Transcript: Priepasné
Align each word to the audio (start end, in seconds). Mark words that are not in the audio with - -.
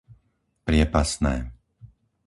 Priepasné 0.65 1.37